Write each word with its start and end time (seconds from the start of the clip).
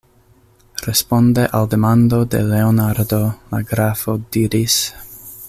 Responde 0.83 1.45
al 1.51 1.69
demando 1.69 2.25
de 2.25 2.41
Leonardo, 2.41 3.21
la 3.51 3.61
grafo 3.75 4.17
diris: 4.39 4.81